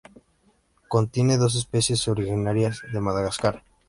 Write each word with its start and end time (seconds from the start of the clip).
Contiene 0.87 1.37
dos 1.37 1.53
especies 1.53 2.07
originarias 2.07 2.81
de 2.91 2.99
Madagascar. 3.01 3.63